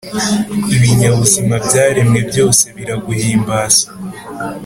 [0.75, 3.85] ibinyabuzima byaremwe byose biraguhimbaza